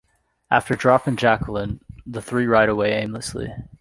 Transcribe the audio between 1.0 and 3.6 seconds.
Jacqueline, the three ride away aimlessly.